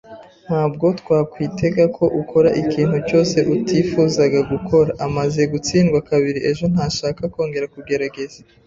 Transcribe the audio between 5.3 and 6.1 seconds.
gutsindwa